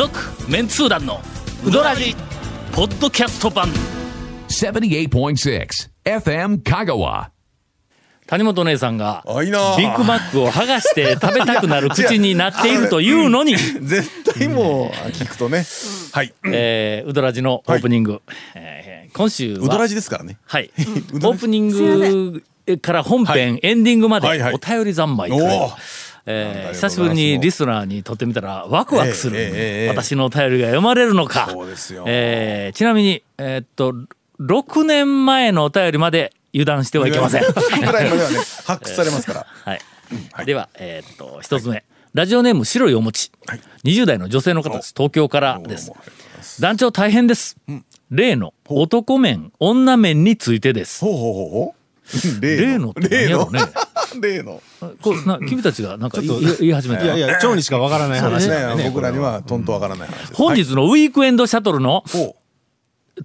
[0.00, 0.18] 続
[0.50, 1.20] メンツー団の
[1.62, 2.16] ウドラジ
[2.72, 3.68] ポッドキャスト版。
[4.48, 7.28] 78.6 FM Kagawa.
[8.26, 15.66] 谷本姉さんがビッグマックを剥がして食べたくなる口になっているというのに、絶対もう聞くとね。
[16.12, 16.32] はい。
[16.44, 18.22] えー、ウドラジのオープニング、
[18.54, 20.38] えー今週はうどらじですからね。
[20.46, 20.70] はい、
[21.12, 22.42] オうどらじープニング
[22.80, 24.54] から本編、エンディングまではいはい。
[24.54, 29.88] お便り三昧という、おーえー久しぶりにリスナーにとってみたらワクワクする、ええええええ。
[29.88, 31.48] 私のお便りが読まれるのか。
[31.50, 32.04] そうですよ。
[32.06, 33.94] えーちなみに、えーっと
[34.40, 37.42] 6年前のお便りまで油断してはいけません。
[37.42, 39.46] ぐらいまではね、発掘されますから。
[39.64, 39.74] は
[40.42, 43.60] い、では、えーっと一つ目、ラジオネーム白いお餅、はい。
[43.84, 44.92] 20代の女性の方です。
[44.96, 45.92] 東京からです。
[46.60, 47.56] 団長大変です、
[48.10, 51.04] 例の男面女面についてです。
[51.04, 52.40] ほうほうほうほう。
[52.40, 52.90] 例の。
[52.90, 53.60] って何例のやろうね。
[54.18, 54.62] 例の？
[55.02, 57.04] こうな君たちがなんか言い言い始めた。
[57.04, 58.54] いやいや、蝶にしかわからない話ね。
[58.54, 58.88] だよね。
[58.88, 60.32] 僕らにはとんとわからない話。
[60.32, 62.36] 本日のウィークエンドシャトルのほ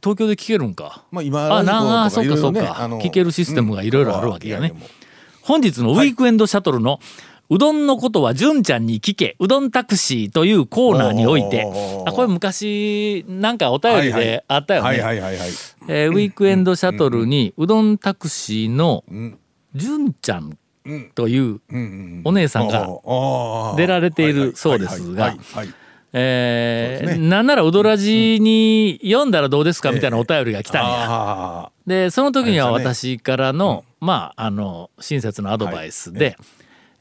[0.04, 1.06] 東京で聞けるんか？
[1.12, 1.16] う。
[1.16, 4.74] まあ今あなあそうかそうかいろいろねあの聞けるシステムがいろいろあるわけやね
[5.42, 7.00] 本日のウィークエンドシャトルの、
[7.50, 11.64] うどんのことは純ちゃんに聞けうどんタクシーというコーナーにおいて。
[11.66, 11.72] おー。
[11.72, 15.50] おーおーあこれ昔なんかお便りであったよね、はいはいはいはい。
[15.88, 19.38] えーウィークエンドシャトルにうどんタクシーのん。
[19.76, 20.58] 純ちゃん
[21.16, 25.74] といううんうんお姉さんがが出られているそうですがはいはいはい。
[26.18, 27.18] えーね。
[27.30, 29.92] なんならうどらじに読んだらどうですか？
[29.92, 30.90] みたいなお便りが来たんや。
[31.10, 36.38] あでその時には私からの、まああの親切なアドバイスで、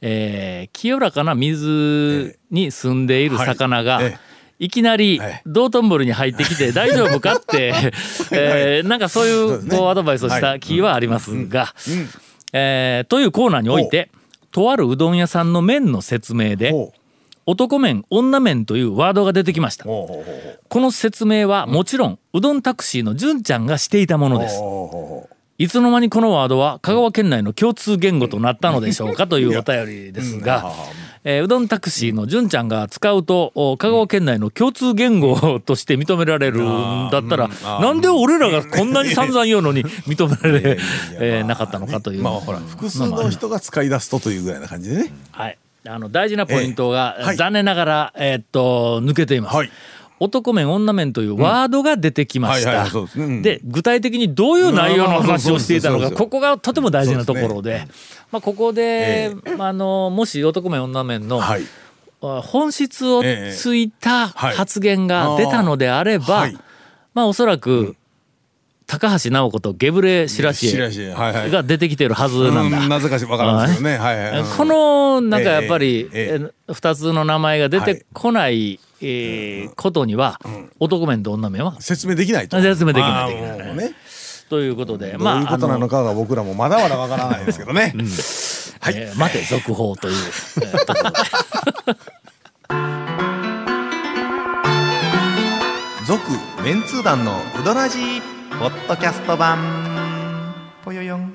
[0.00, 4.18] えー清らかな水に住んでいる魚が、はいえ。
[4.60, 7.74] いきなりええ道頓堀に入ってきて 大丈夫かって、
[8.32, 11.74] えーなんかそういうこうアドバイスをした気はありますが、
[12.56, 14.10] えーというコーナーにおいて
[14.52, 16.98] とあるうどん屋さんの麺の説明でほう
[17.46, 19.84] 男麺女麺というワードが出てきました。
[19.84, 24.58] ほうほうほうほうこの説明はもちろんうどんタクシーの純ちゃんがしていたものです。
[24.58, 30.72] ほうほうほういつの間にこのワードは香川県内の共通言語となったのでしょうかというお便りですが、
[31.22, 40.76] えーうどんタクシーの純ちゃんが使うとお香川県内の共通言語として認められるんだったらなんで俺らがこんなに散々言うのに認められ
[41.20, 42.22] えーなかったのかという。
[42.22, 45.12] まあほら複数の人が使い出すとというぐらいな感じでね。
[45.30, 49.56] はい、あの大事なポイントが、残念ながら、えーっと抜けています。
[49.56, 49.70] はい
[50.24, 52.86] 男面女面というワードが出てきました。
[53.42, 57.86] で具体的にどういう内容の話をしていたのかここがとても大事なところで、
[58.32, 61.40] まあ、ここで、えあのもし男面女面の、
[62.20, 63.22] 本質を
[63.54, 64.56] ついたはい。
[64.56, 66.58] 発言が出たのであれば、はい。
[67.12, 67.96] まあおそらく、
[68.86, 71.14] 高橋直子とゲブレシラシエ
[71.50, 72.80] が出てきてるはずなんだ。
[72.80, 80.40] うんなぜかしわこのなんかやっぱり、えええ2つの名前が出てこない、えーことには、
[80.80, 82.60] 男面と女面は説明できないと。
[82.60, 83.12] 説明できない。
[83.12, 83.76] あーできないもう。
[83.76, 83.92] ね。
[84.48, 87.94] ということでどういうことなのか、かが僕らもまだまだわからないですけどね。
[88.80, 88.94] はい。
[88.96, 90.14] えー待て続報という、
[90.62, 91.16] えーところで。
[96.06, 96.20] 続
[96.62, 98.20] メンツー団のウドラジー
[98.58, 100.52] ポッドキャスト版。
[100.84, 101.22] ぽよよん。
[101.22, 101.28] わ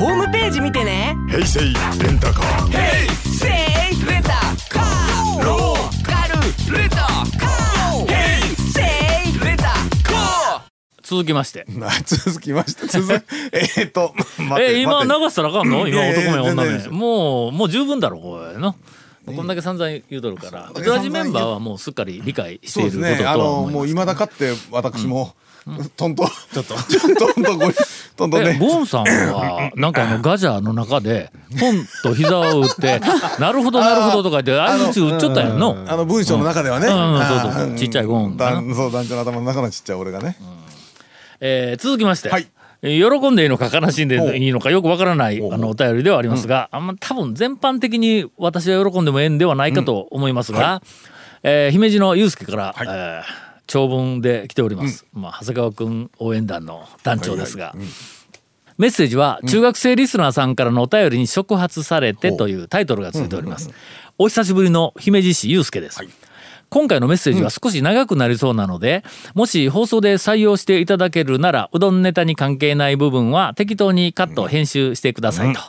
[0.00, 1.14] ホームページ見てね。
[1.28, 2.72] 平成レンタカー。
[2.72, 4.30] せいレンタ
[4.70, 5.44] カー。
[5.44, 8.06] ローカルレンタカー。
[8.06, 10.60] ヘイセイレンタカー。
[11.02, 12.86] 続きまして、 まあ続きまして。
[12.86, 13.12] 続
[13.52, 15.86] えーっと待てえー今流したらあかんの？
[15.86, 18.74] 今男面女全然です面もうもう十分だろこれの。
[19.26, 20.82] こんだけ散々言うとるから、そう。
[20.82, 23.28] ウドラジメンバーはもうすっかり理解していることとはですね。
[23.28, 23.68] あの。
[23.70, 25.34] もう未だかって私も
[25.96, 26.74] トントンちょっと。
[26.74, 27.70] トントンご
[28.20, 33.00] トントンえねゴンさんはなんかあのガジャーの中でポンと膝を打って
[33.40, 35.76] 「なるほどなるほど」とか言って相槌打っちゃったやんの。
[35.88, 40.36] あの文章の中ではね、うんそうそうちっちゃいゴンかそう団長の頭の中のちっちゃい俺がね、
[41.40, 42.46] えー続きまして、はい。
[42.82, 50.82] えー喜んでいいのか悲しんでいいのかよくわからないあのお便りではありますが、あんま多分全般的に私は喜んでもええんではないかと思いますが、
[51.42, 52.86] えー姫路の祐介から、はい。
[52.88, 57.72] えー長文で来ております、まあ、長谷川君応援団の団長ですが、
[58.78, 63.70] メッセージは中学生リスナーさんからのお便りに触発されてというタイトルがついております。
[64.18, 66.00] お久しぶりの姫路市祐介です。
[66.68, 75.60] 今回のメッセージは少し長くなりそうなので、もし放送で採用していただけるならうどんネタに関係ない部分は適当にカット編集してくださいと。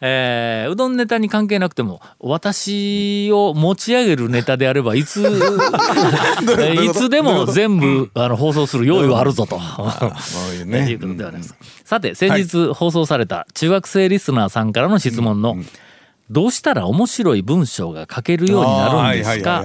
[0.00, 9.56] えーうどんネタに関係なくても私を持ち上げるネタであればいつ えーいつでも全部あの放送する用意はあるぞと。
[9.56, 9.58] い
[10.56, 10.90] うとね。
[10.90, 11.54] いうことであります。
[11.84, 15.56] さて先日放送された中学生リスナーさんからの質問の
[16.30, 19.62] 「どうしたら面白い文章が書けるようになるんですか?」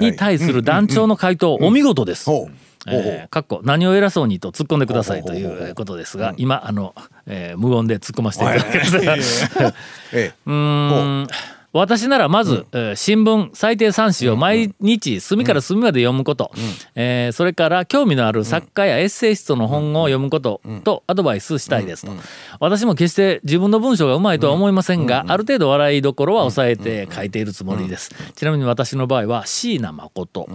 [0.00, 2.24] に対する団長の回答お見事です。
[2.26, 6.94] ほうほうほうえーかっこ何を偉そうにと突っ込んでくださいということですが今あの、
[7.26, 8.84] えー無言で突っ込ませていただきま
[9.16, 9.62] した。
[9.64, 9.72] え
[10.12, 10.32] え。
[10.46, 11.28] うーん
[11.72, 16.50] 私ならまず、えー新聞最低3紙を毎日隅から隅まで読むこと、
[16.94, 22.12] えーそれから興味のある作家やエッセイストの本を読むこととアドバイスしたいですと、
[22.58, 30.48] 私も決して自分の文章がうまいとは思いませんが、ある程度笑いどころは抑えて書いているつもりです、ちなみに私の場合は椎名誠、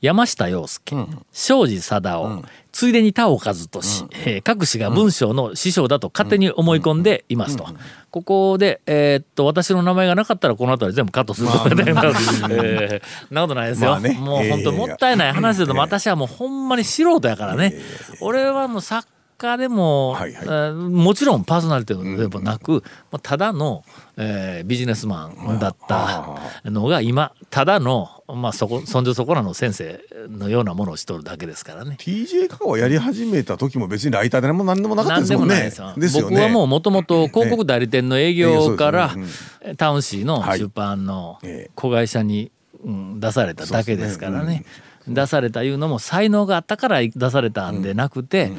[0.00, 0.96] 山下洋介、
[1.32, 7.66] 庄司貞夫、ついでに田尾和俊、えー各氏が文章の師匠だと勝手に思い込んでいますと。
[8.10, 12.42] ここで、えーっと私の名前がなかったらこの辺り全部カットすることになります。
[12.50, 13.90] えーなことないですよ。
[13.90, 14.14] まあね。
[14.20, 17.74] もう本当もったいない話でも私はもうほんまに素人やからね。
[18.20, 19.06] 俺はもう作
[19.38, 20.44] 家でも、はいはい。
[20.44, 23.84] えーもちろんパーソナリティでもなく、まあただの、
[24.16, 31.96] えービジネスマンだったのが今ただの、まあ、そこそんじょそこらの先生のようなものをしとるだけですからね。
[31.98, 35.54] TJ カをやり始めた時も別にライターでも何でもなかった何でですもんね。
[35.54, 36.28] もないですよ。
[36.28, 39.14] 僕はもうもともと広告代理店の営業から
[39.62, 41.70] ええタウン市のはい出版のええ。
[41.74, 42.50] 子会社に、
[42.84, 44.64] うん出されただけですからね。
[45.06, 48.52] 出されたいうのも才能があったから出されたんでなくて、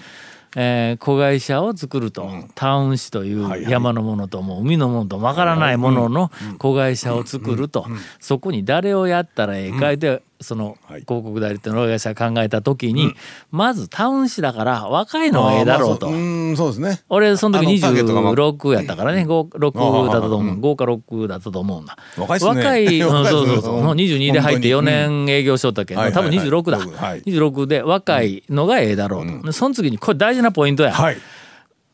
[0.55, 7.85] えー子会社を作ると、タウン市という山のものとも海のものともわからないものの子会社を作ると、
[8.19, 11.01] そこに誰をやったらええかいで、そのはい。
[11.01, 13.13] 広告代理店の会社考えた時に、
[13.51, 16.07] まずタウン市だから若いのがええだろうと。
[16.07, 17.01] ううんそうですね。
[17.09, 19.23] 俺その時あのターゲットがまあ26やったからね。
[19.25, 20.59] 5 6だったと思う。
[20.59, 22.49] 5か6だったと思うんだ若いっすね。
[22.49, 23.77] 若い、そうそうそう。
[23.77, 27.21] うんもう22で入って4本当年営業しとったけど、はい多分26だ、はいはい。
[27.23, 31.17] 26で若いのがええだろうと、でその次にこれ大事なポイントや、はい。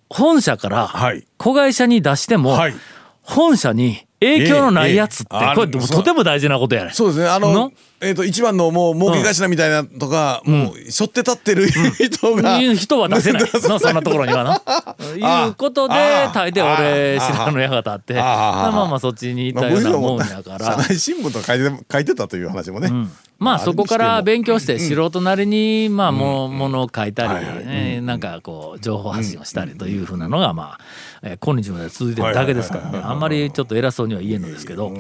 [0.09, 1.25] 本社からはい。
[1.37, 2.73] 子会社に出しても、はい。
[3.21, 7.27] 本社に影響のないやつって、これとても大事なことやねそうですね。
[7.27, 7.71] あのの？
[8.01, 13.43] えっと一番のもう儲け頭みたいなとかもうしょって立ってる人がいう 人は出せない。
[13.53, 14.55] のそんなところにはな。
[15.45, 20.77] いうことであ大抵俺知らぬ矢が立ってまあまあそっちに行ったようなもんやか社ら。
[20.77, 22.91] 内新聞とか書いて書いてたという話もね
[23.39, 30.79] まあそこから勉強して素人なりにまあもうんものを書いたりなんかこう情報発信をしたりというふうなのがまあ
[31.21, 34.91] えー今日まで続いてるだけですからねあんまりちょっと偉そうには言えんのですけど。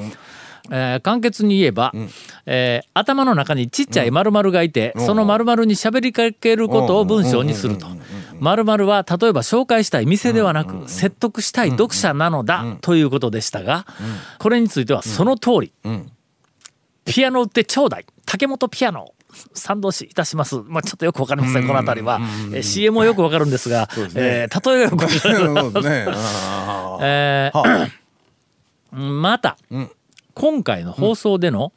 [0.69, 1.93] えー簡潔に言えば、
[2.45, 7.87] えー頭の中にちっちゃい〇〇がいて、その〇〇に喋りかけることを文章にすると。
[8.41, 13.85] 〇〇は例えば紹介したい店ではなく、説得したい読者なのだということでしたが、
[14.39, 15.71] これについてはその通り、
[17.05, 19.13] ピアノ売ってちょうだい竹本ピアノ
[19.53, 20.57] 賛同しいたします。
[20.65, 22.19] まあちょっとよくわかりません、この辺りは。
[22.53, 25.81] えー CM もよくわかるんですが、えー例えがよくわかる。
[25.89, 26.05] ね。
[26.11, 27.89] あえー
[28.91, 29.57] また、
[30.33, 31.71] 今回の放送での、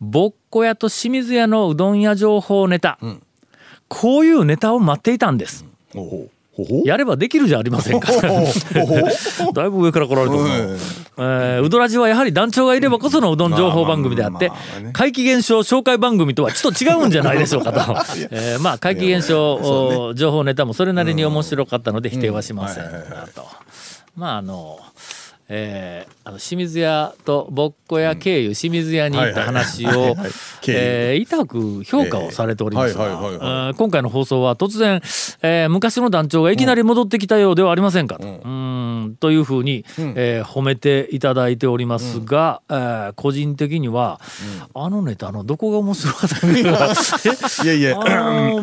[0.00, 2.98] ぼっこ屋と清水屋のうどん屋情報ネタ、
[3.88, 5.64] こういうネタを待っていたんです。
[5.94, 6.30] ーほうほうほうほう
[6.84, 8.12] やればできるじゃありませんか。
[9.54, 10.42] だいぶ上から来られたな、
[11.16, 14.50] えーうどらじはやはり団長がいればこそのうどん情報番組であって
[14.92, 17.80] 怪奇現象紹介番組とはちょっと違うんじゃないでしょうかと、
[18.30, 23.46] えーまあ怪奇現象お情報ネタもそれなりに面白かったので否定はしませんがと。
[24.16, 24.78] まああの
[25.48, 30.16] えーあの清水屋とぼっこ屋経由清水屋に行った話を
[31.18, 32.94] 痛く評価をされております。
[33.38, 35.02] が今回の放送は突然、
[35.42, 44.18] えー昔の団長がいきなり戻ってきたようではありませんかと、うーんというふうに、えー褒めていただいておりますが、えー個人的には、
[44.74, 46.94] あのネタのどこが面白かったのか。
[47.64, 48.00] いやいや。
[48.00, 48.04] あ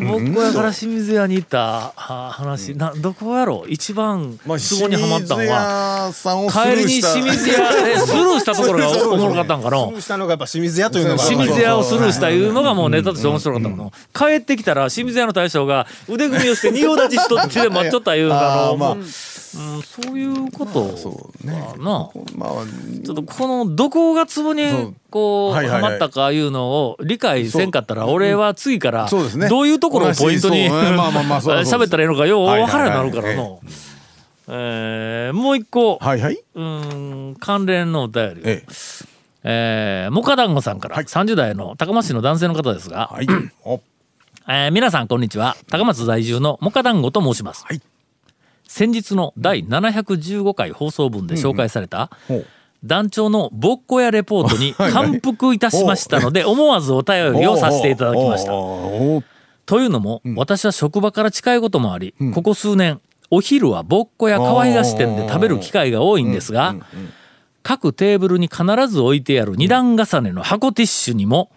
[0.00, 3.70] 僕やから清水屋に行ったあ話、などこやろう。
[3.70, 6.10] 一番まあツボにはまったのは。
[6.76, 7.12] 帰りにーした。
[7.12, 9.86] 清水屋でスルーしたところがおもろかったんかな。
[9.86, 11.24] スルーしたのがやっぱ清水屋というのが。
[11.24, 19.04] 清水屋をスルーしたいうのがもうネタとして面白かったもの、帰ってきたら清水屋の大将が腕組みをして仁王立ちしとって待っとったいうのがあのうん。
[19.82, 22.08] そういうことそうかねな。
[22.36, 22.50] まあ
[23.04, 29.08] ちょっとこのどこがツボにこうはまったかいうのを理解せんかったら俺は次から
[29.50, 33.60] どういうところをポイントに同じそうまあまあまあそうそう喋ったらいいのかよう分からんようになるからの。
[34.48, 35.98] えーもう一個。
[35.98, 36.38] はいはい。
[36.54, 38.40] うん関連のお便り。
[38.40, 38.72] をええ。
[39.44, 41.04] えー、モカ団子さんから、はい。
[41.04, 43.26] 30代の高松市の男性の方ですが、はい。
[43.64, 43.80] お。
[44.48, 45.56] えー皆さんこんにちは。
[45.68, 47.80] 高松在住のモカ団子と申します、はい。
[48.66, 52.46] 先日の第715回放送分で紹介されたほう。
[52.84, 58.50] 団長のぼっこやレポートに 感服いたしましたので思わずお便りをさせていただきました。
[58.50, 63.00] というのも、私は職場から近いこともあり、ここ数年
[63.34, 66.76] お昼はぼっこや川東店で食べる機会が多いんですが、
[67.62, 71.50] 各テーブルに必ず置いてある二段重ねの箱ティッシュにも、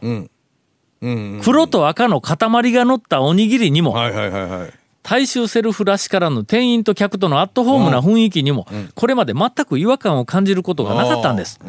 [1.44, 3.94] 黒と赤の塊が乗ったおにぎりにも、
[5.04, 8.66] 大衆セルフらしからぬ店員と客とのアットホームな雰囲気にも、
[8.96, 11.60] これまで全く違和感を感じることがなかったんです。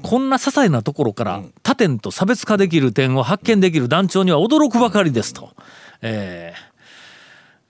[0.00, 5.50] こんな些細なところから他店と差別化できる点を発見できる団長には驚くばかりですと。
[6.02, 6.65] えー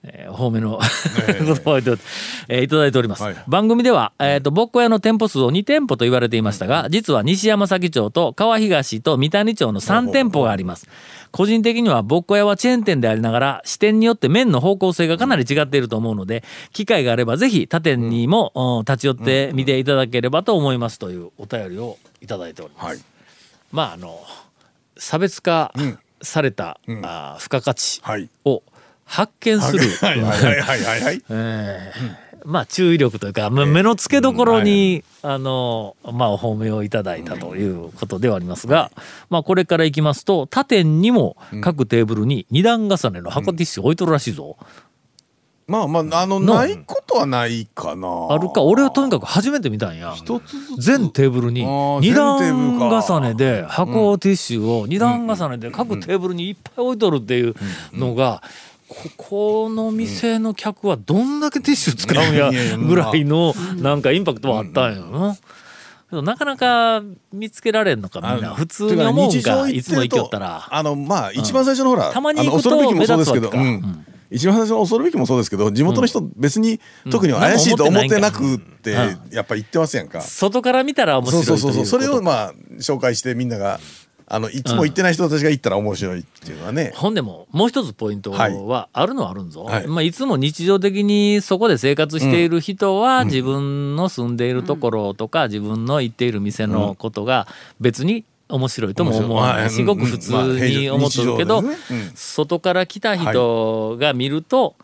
[0.09, 0.79] えー、お褒めの
[1.27, 2.03] 言葉をいただいて
[2.47, 3.35] えーいただいております、はい。
[3.47, 10.87] 番組では、えー、とぼっこ屋の店舗数を2店舗と言われていましたが実は西山崎町と川東と三谷町の3店舗があります。
[11.31, 18.87] 個人的にはぼっこ屋はチェーン店でありながら支店によって麺の方向性がかなり違っていると思うので機会があればぜひ他店にも、うん。
[18.87, 22.99] 立ち寄って見ていただければと思いますというお便りをいただいております、はい。
[23.71, 24.19] まああの
[24.97, 25.73] 差別化
[26.21, 28.29] された、あー付加価値はい。
[28.45, 28.63] を
[29.07, 31.23] 発見する、はいはいはいはいはいはい。
[31.29, 38.89] えーまあ注意力というか、ま目の付けどころに、あのまあお褒めをいただいたということではありますが、
[39.29, 44.55] まあこれからいきますと他店にも各テーブルに二段重ねの箱ティッシュ置いとるらしいぞ、
[45.67, 46.55] まあまああのの。
[46.55, 48.27] ないことはないかな。
[48.29, 48.63] あるか。
[48.63, 50.15] 俺はとにかく初めて見たんや。
[50.79, 51.65] 全テーブルに
[51.99, 52.37] 二段
[52.79, 57.55] 重ねで箱ティッシュを二段重ねで各テーブルにいっぱい置いとるっていう
[57.91, 58.41] のが
[58.87, 65.37] ここの店の客はどんだけティッシュ使うんやぐらいのなんかインパクトはあったんやな。
[66.09, 67.03] なかなか
[67.33, 68.55] 見つけられんのかみんな。
[68.55, 70.67] 普通に思うんかいつも行きよったら。
[70.71, 74.05] あのまあ一番最初のほらたまに行くとあの恐るべきもそうですけど、うん。
[74.31, 76.79] 一番最初の恐るべきもそうですけど地元の人別に
[77.09, 80.21] 特に怪しいと思ってなくってうんうんやっぱ言ってますやんか。
[80.21, 82.01] 外から見たら面そ白いというううそそうそう。
[82.01, 83.81] それをまあ紹介してみんなが
[84.29, 86.91] あのいつも行ってない人たちが行ったら面白いっていうのはね。
[86.95, 89.85] ほんでももう一つポイントはあるのはあるんぞ、はい。
[89.85, 97.47] いまあ、いつも日常的にそこで生活している人は自分の住んでいるところとか自分の行っている店のことが
[97.79, 100.31] 別に面白いとも思わないし面白いごく普通
[100.69, 101.63] に思っとるけど
[102.15, 104.75] 外から来た人が見ると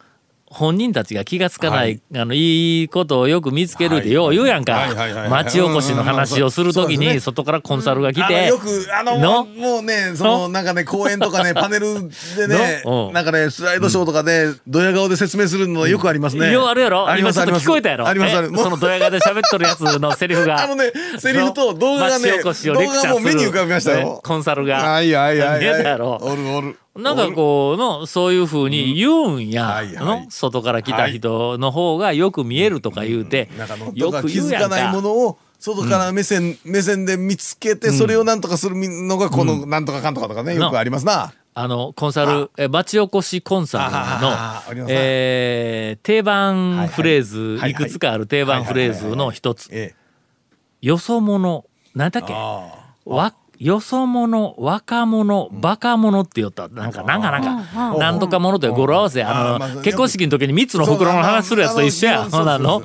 [0.53, 4.73] 本人たちが気がつかない、あのいいことをよく見つけるってよう言うやんか。
[4.73, 5.29] はいはいはいはい。
[5.29, 9.45] 町おこしの話をするときに外からコンサルが来てよくあのの？
[9.45, 11.95] もうねそのなんかね公園とかね パネル
[12.37, 12.83] でね
[13.13, 16.51] なんかねスライドショーとかでドヤ顔で説明するのよくありますね。
[16.51, 17.07] ようあるやろ？
[17.09, 18.07] あり今ちょっと聞こえたやろ？
[18.07, 18.61] ありますあります。
[18.61, 20.63] えそのドヤ顔で喋っとるやつのセリフが。
[20.63, 24.05] あのねセリフと動画がね動画も目に浮かびましたよ。
[24.05, 24.77] ねコンサルが。
[24.77, 25.99] はいはいはいはい。
[25.99, 26.77] おるおる。
[26.95, 30.23] なんかこうのそういうふうに言うんや、はいはい。
[30.25, 33.67] の外から来た人の方がよく見えるとか言うて、なん。
[33.67, 34.75] かのよく気言うやんか。
[34.75, 41.33] づかないものを外から目線、目線で見つけてそれをなんとかするのがこのなんとかかんとかとかねよくありますな。
[41.55, 49.95] あのコンサルえ町おこしコンサルのえー定番フレーズ、はいはいいくつかある定番フレーズの一つええ。
[50.81, 53.33] 「よそ者」何だっけあわ
[53.63, 56.67] よそ者若者バカ者って言った。
[56.67, 59.23] なんかなんかなんかなんとか者という語呂合わせ。
[59.23, 62.27] あの結婚式の時に3つの袋の話するやつと一緒や。
[62.29, 62.59] そうな。
[62.59, 62.81] の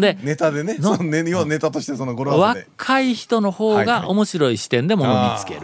[0.00, 2.66] でネタでね、のそのね要はネタとしてその語呂合わせで。
[2.78, 5.60] 若い人の方が面白い視点でものを見つける。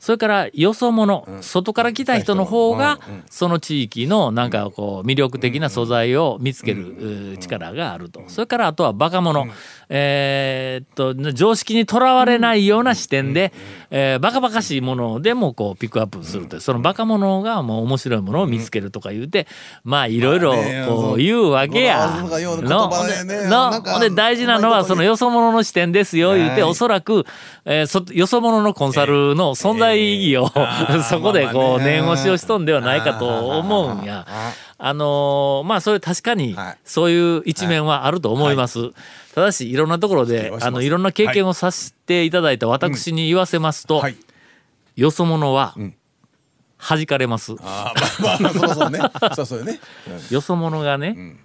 [0.00, 2.98] それからよそ者外から来た人の方が
[3.30, 8.22] その地域のなんかこう魅力的な素材を見つける力があると。
[8.26, 9.46] それからあとはバカ者
[9.92, 13.52] えーっと常識にとらわれないような視点で
[13.90, 19.48] えーバカバカしいものでもこうピックアップするというそのバカ者がもう面白いものを見つけるとか言うて
[19.82, 20.54] まあいろいろ
[20.86, 22.08] こう言うわけや。
[22.68, 26.70] のほんで大事なのはそのよそ者の視点ですよ言うてはい。
[26.70, 27.26] おそらく、
[27.64, 31.02] えーそよそ者のコンサルの存在意義を、ー。
[31.02, 34.24] そこでこう念押しをしとんではないかと思うんや。
[34.82, 36.78] あのーまあそれ確かにはい。
[36.84, 38.90] そういう一面はあると思います。
[39.34, 44.16] ただしいろんなところであのいろんな経験をさせていただいた私に言わせますと、はい。
[44.96, 45.94] よそ者はん。
[46.78, 47.52] 弾かれます。
[47.52, 47.94] まあ
[48.40, 49.00] まあそうそうね。
[49.36, 49.80] そうそうね。
[50.30, 51.36] よそ者がね、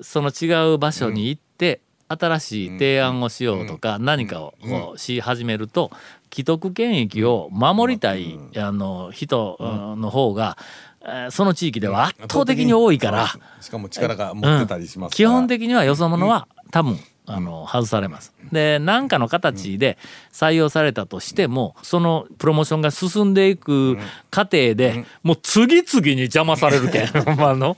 [0.00, 4.54] その違う場所に行って、新しい提案をしようとか、何かを
[4.96, 5.90] し始めると
[6.32, 10.00] 既得権益を守りたい、あの人うん。
[10.00, 10.87] の方が、えー
[11.30, 13.28] その地域では圧倒的に多いから、
[13.60, 15.16] しかも力が持ってたりしますから。
[15.16, 18.32] 基本的にはよそ者は多分あの外されます。
[18.52, 19.98] で何かの形で
[20.32, 23.98] 採用されたとしてもそのプロモーションが進んでいく
[24.30, 27.06] 過程でもう次々に邪魔されるけん。
[27.06, 27.36] ほん。
[27.36, 27.76] まの。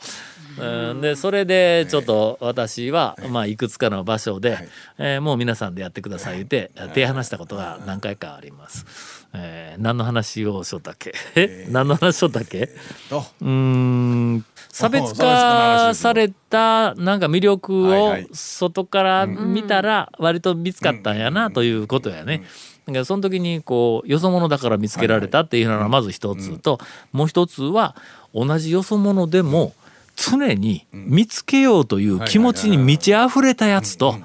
[0.58, 1.00] うん。
[1.00, 9.19] でそれでちょっと私は、まあ、いくつかの場所で、えーもう皆さんでやってください言って手離したことが何回かあります。
[9.32, 11.14] えー何の話をしよったっけ？
[11.36, 11.66] え？
[11.70, 12.70] 何の話しよったっけ？
[13.08, 13.24] と。
[13.40, 22.44] うーん差別化されたなんか魅力を外から見たら割と見つかったんやなということやね。
[22.86, 26.78] だからその時にこうよそ者だから見つけられたっていうのがまず一つと
[27.12, 27.96] もう一つは
[28.34, 29.74] 同じよそ者でも
[30.16, 34.16] 常に見つけようという気持ちに満ち溢れたやつと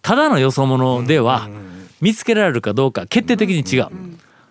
[0.00, 1.48] ただのよそ者では
[2.02, 3.88] 見つけられるかどうか決定的に違う。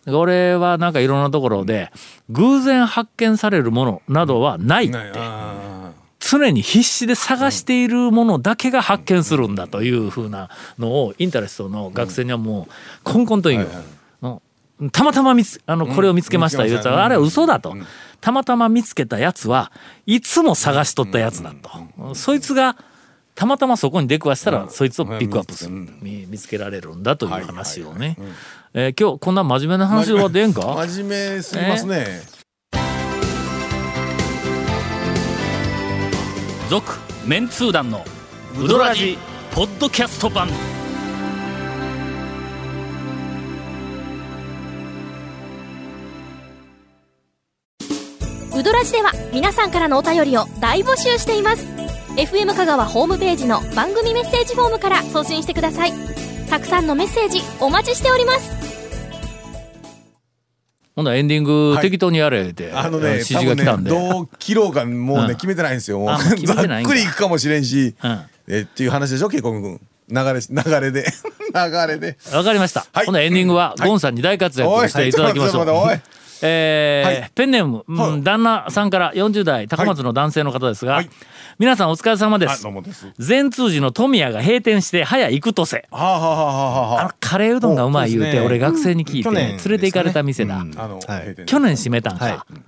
[0.07, 1.91] 俺はなんかいろんなところで
[2.29, 4.97] 偶然発見されるものなどはないって
[6.17, 13.67] 常に必死で探しているものだけが発見するんだというふうなのをインタレストの学生にはもうこんこんと言う。
[14.91, 17.75] たまたま見つあのこれを見つけました言うたらあれは嘘だと。
[18.21, 19.71] たまたま見つけたやつは
[20.07, 22.15] いつも探しとったやつだと。
[22.15, 22.77] そいつが
[23.41, 25.71] たまたまそこに出くわしたらそいつをピックアップする。
[25.99, 27.95] 見見つけられるんだという話を。
[27.95, 28.15] ね。
[28.75, 30.61] えー今日こんな真面目な話は出んか？
[30.61, 32.21] ー真面目すぎますね。
[36.69, 36.85] 続
[37.25, 38.05] メンツー団の
[38.59, 39.17] ウドラジ
[39.55, 40.47] ポッドキャスト版。
[48.55, 51.80] ウドラジでは皆さんからのお便りを大募集しています
[52.17, 55.93] FM 香川ホームページの番組メッセージフォームから送信してください。
[56.49, 58.51] たくさんのメッセージお待ちしております。
[60.93, 61.81] ほんならエンディングはい。
[61.81, 65.27] 適当にやれって、あのね、指示が来たんで、どう切ろうかもううん。
[65.27, 65.99] ね決めてないんですよ。
[65.99, 66.09] もう
[66.45, 68.21] ざっくりいくかもしれんし、うん。
[68.49, 69.79] えっていう話でしょ、ケイコム君。
[70.09, 71.05] 流れ流れで。
[71.55, 72.17] 流れで。
[72.33, 72.85] わかりました。
[72.91, 73.05] はい。
[73.05, 75.65] ほんならエンディングははいゴンさんに大活躍していただきましょう。
[75.65, 77.31] ちょっと待ってえーはい。
[77.35, 78.23] ペンネーム、うんはい。
[78.23, 81.09] 旦那さんから40代高松の男性の方ですが、はい。
[81.59, 82.65] 皆さんお疲れ様であす。
[83.19, 85.85] 善通寺の富谷が閉店して早行くとせ。
[85.91, 88.39] はあ、カレーうどんがうまい言うてね。
[88.41, 91.19] 俺学生に聞いて連れて行かれた店だ、あ、あの、はい。
[91.21, 91.45] 閉店。
[91.45, 92.61] 去年閉めたんか、はい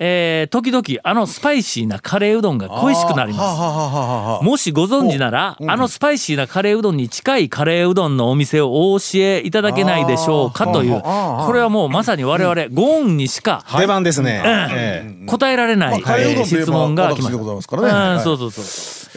[0.00, 4.44] えー時々あのスパイシーなカレーうどんが恋しくなります。
[4.44, 14.42] もしご存知なら、あのスパイシーなカレーうどんに近いカレーうどんのお店をお教えいただけないでしょうかというこれはもうまさに我々ゴーンにしか出番ですね。
[14.70, 15.26] ええ。
[15.26, 18.20] 答えられない、まあ質問が来ま私でございますからうんねはい。
[18.20, 18.64] そうそうそう、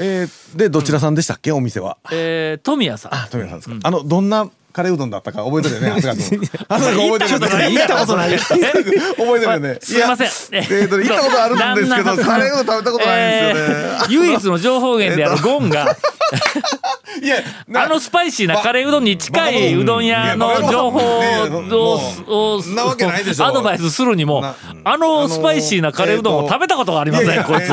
[0.06, 1.98] えーでどちらさんでしたっけお店は？
[2.12, 3.14] えー、富谷さん。
[3.14, 3.88] あ、富谷さんですか。
[3.88, 6.40] あのどんなカレーうどんだったか覚えてるよね、 長谷川君。
[6.42, 7.76] 長谷川君覚えてるよね？
[7.78, 8.46] 行ったことないです。
[8.48, 9.78] 覚えてるよね？
[9.82, 10.28] すいません。
[10.28, 13.76] やえーと行ったことあるんですけど、カレーうどん食べたことないんですよね。
[13.76, 15.96] えー唯一の情報源であるゴンが、
[17.22, 17.36] いや、
[17.68, 27.70] なあのスパイシーなカレーうどんに近いうどん屋の情報ををなわけないでしょアドバイスするにもなあのスパイシーなカレーうどんを食べたことがありませんこいつ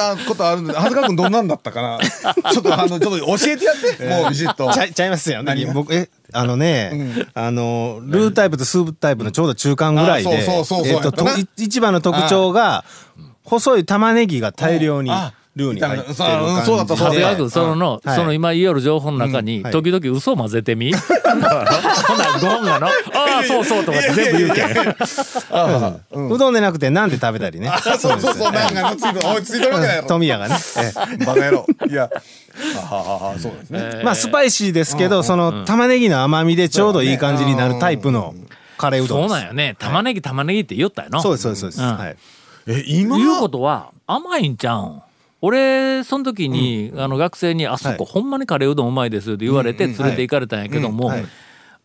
[0.00, 1.98] たことあるんで、長谷川君どんなんだったかな？
[2.52, 4.72] ちょっとあのちょっと教えてやって、もうビシッと。
[4.72, 5.72] ちゃいちゃいますよ何が？
[5.72, 10.46] 僕えあのね、あのルータイプとスープタイプのちょうど中間ぐらいで
[11.56, 12.84] 一番の特徴が
[13.44, 15.10] 細い玉ねぎが大量に。
[15.10, 18.16] あルーに入ってるそう感そうだったそうだった長谷川君その、はい。
[18.16, 20.94] その今言いよる情報の中に、時々嘘を混ぜてみ？
[20.94, 21.64] ほんなら
[22.40, 22.90] ゴンがの「あ
[23.40, 26.30] あそうそう」とか全部言うけん。
[26.32, 27.68] うどんでなくてなんで食べたりね。
[27.68, 30.04] あそうそうそう、なんかついてついてるわけだよ。
[30.06, 31.24] 富谷がね、ええ。
[31.24, 31.66] バカ野郎。
[31.88, 32.02] いや、
[32.88, 34.02] ははははそうですね。
[34.04, 38.34] まあスパイシーですけど、その玉ねぎの甘みでちょうどいい感じになるタイプの
[38.78, 39.28] カレーうどん。
[39.28, 39.74] そうなんよね。
[39.78, 41.20] 玉ねぎ玉ねぎって言ったよな。
[41.20, 42.16] そうですそうですそうです。
[42.68, 43.18] え、今？
[43.18, 45.02] いうことは甘いんちゃうん？
[45.42, 48.12] 俺その時に、あの学生に「あそこ、はい。
[48.12, 51.12] ほんまにカレーうどんうまいです」って言われて連れて行かれたんやけども、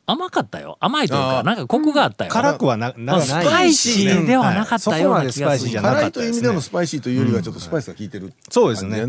[0.05, 0.77] 甘かったよ。
[0.81, 5.95] 甘いというかなんかコクがあったよ、辛くはななスパイシーではなかったような気がするはいそこまでスパイシーじゃなか。
[5.95, 8.33] 辛いという意味でのスパイシーというよりはちょっとスパイスが効いてる。
[8.49, 9.05] そうですね。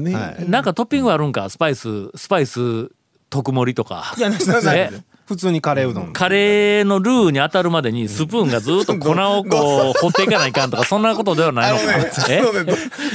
[0.48, 1.50] なんかトッピングあるんか？
[1.50, 2.90] スパイススパイス
[3.30, 4.14] 特盛りとか。
[4.16, 4.36] いやな
[5.26, 6.12] 普通にカレーうどん。
[6.12, 11.82] カレーのルーに当たるまでにスプーンがずっと粉をこう 掘っていかないかんとかそんなことではないのか。
[11.82, 12.42] あのね、 え？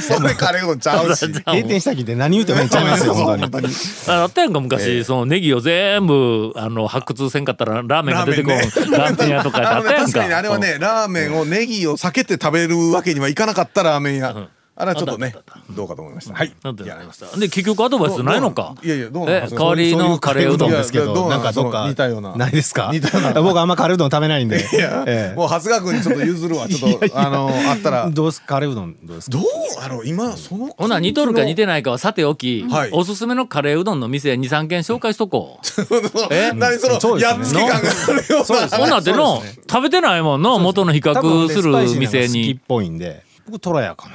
[0.02, 1.26] それカレーうどんちゃうし。
[1.46, 3.68] 閉店したきって何言っても言っちゃいますよ本当に。
[4.08, 8.56] ああったやんか昔、そのネギを全部あの発掘せんかったらラーメンが出てこん。
[8.90, 9.92] ラーメン屋とかったやんか。
[9.94, 14.34] 確かにあれはね、ラーメンをネギを避けて食べるわけにはいかなかったラーメン屋。
[14.82, 15.32] あれはちょっとね、
[15.70, 16.34] どうかと思いました。
[16.34, 16.52] はい。
[16.64, 17.26] なんてやりました。
[17.38, 18.74] で結局アドバイスないのか？
[18.82, 21.40] いやいや、どう代わりのカレーうどんですけどどうなん？
[21.42, 22.34] かどっか似たような。
[22.34, 22.90] ないですか？
[22.92, 23.40] 似たような。
[23.42, 24.58] 僕あんまカレーうどん食べないんで。
[24.58, 25.36] いや、ええ。
[25.36, 26.66] もう長谷川君にちょっと譲るわ。
[26.68, 28.10] ちょっと、あの、あったら。
[28.10, 29.38] どうすカレーうどんどうですか？
[29.38, 29.46] どう
[29.84, 30.66] あの、今、その。
[30.76, 32.90] ほな似とるか似てないかはさておき、はい。
[32.92, 35.64] おすすめのカレーうどんの店23軒紹介しとこう。
[36.34, 36.52] え？
[36.52, 38.68] 何その、やっつけ感があるような。
[38.78, 43.22] ほんなっての、食べてないもんの元の比較する店好きっにぽいんで。
[43.46, 44.14] 僕トラヤかな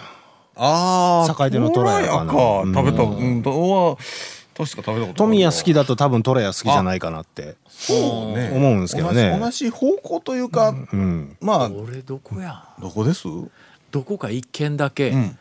[0.58, 2.34] ああ坂出のトラヤかな。
[2.34, 2.74] トうん。
[2.74, 3.98] 食べたうんとは
[4.58, 7.56] 確か食べたこと富谷好きだと多分トラヤ好きじゃないかなって。
[7.70, 7.94] そ
[8.34, 8.52] うね。
[8.54, 9.38] 思うんですけどね。
[9.40, 12.64] 同じ同じ方向というか、うんまあ俺どこや？
[12.82, 13.28] どこです？
[13.92, 15.38] どこか一軒だけ、ん。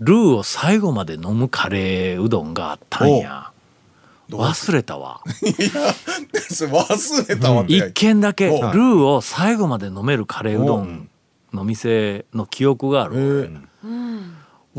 [0.00, 3.50] ルーを最後まで飲むカレーうどんがあったんや。
[4.30, 5.20] 忘れたわ。
[5.26, 11.08] 忘れたわって、一軒だけルおーを最後まで飲めるカレーうどん
[11.52, 13.60] の店の記憶があえる、ー。
[13.84, 13.88] う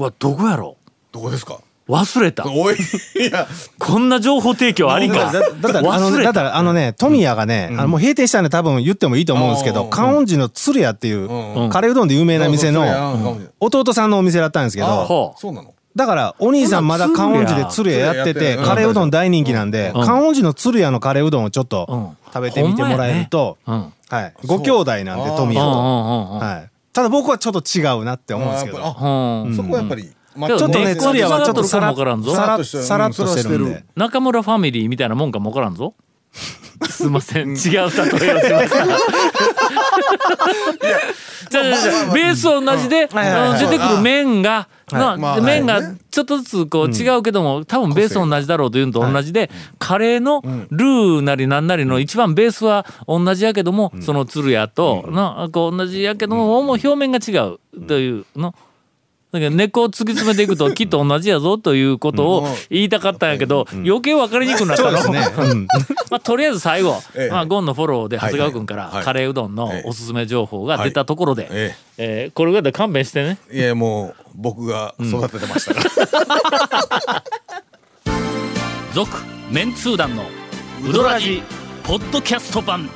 [0.01, 0.77] わどこやろ？
[1.11, 1.59] どこですか？
[1.87, 2.45] 忘れた。
[2.47, 3.47] おいいや。
[3.77, 5.31] こんな情報提供ありか？
[5.31, 9.89] だだだったらあのねだったらあのね富谷がね、あのもう閉店したんで多分言ってもいいと思うんですけどうん。
[9.89, 11.69] 観音寺の鶴屋っていう、うん。
[11.69, 13.49] カレーうどんで有名な店のうん。
[13.59, 15.53] 弟さんのお店だったんですけあどそう。
[15.53, 20.05] なのだからお兄さんまだ観音寺で鶴屋やっててカレーうどん大人気なんでうん。
[20.05, 25.61] 観音寺の鶴屋のカレーうどんをちょっとうん食べてみてもらえると、はい、ご兄弟なんで富谷と、
[26.39, 28.77] はい、ただ僕はちょっと違うなって思うんですけど。
[28.79, 29.55] あやっぱりあうん。
[29.55, 31.13] そこはやっぱり、まけどちょっとね根っこは
[31.45, 32.83] ちょっとさらさらさらっとしてる。
[32.83, 33.83] さらっとしてるんで。
[33.95, 35.93] 中村ファミリーみたいなもんかもわからんぞ。
[36.89, 37.49] すいません。
[37.49, 38.85] 違う例えをしました
[41.49, 49.49] じゃあじゃあじゃあベース同じで、出てくる麺が、なまあ麺がちょっとずつこう違うけども、多分ベース同じだろうというのと同じで、
[49.79, 58.53] カレーのルーなりなんなりの一番ベースは同じやけども、その鶴屋と、なこう同じやけども、もう表面が違うというの。
[59.31, 64.91] だけど根っこを突き詰めていくときっと同じやぞということを言いたかったんやけど、余計分かりにくくなった。
[64.91, 65.13] の。
[65.13, 65.67] ね、うん。
[66.09, 67.29] まあ、とりあえず最後、 ええ。
[67.31, 72.29] まあ、ゴンのフォローで長谷川君からカレーうどんのええおすすめ情報が出たところで、ええ。
[72.29, 73.37] ーこれぐらいで勘弁してね。
[73.49, 75.89] えいやもう僕が育ててましたか
[77.05, 77.23] ら、
[78.93, 79.09] 続
[79.49, 80.25] メンツー団の
[80.85, 81.41] ウドラジ
[81.83, 82.89] ポッドキャスト版。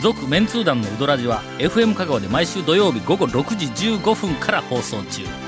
[0.00, 5.47] 続メンツー団のウドラジは FM 香川で毎週土曜日午後6時15分から放送中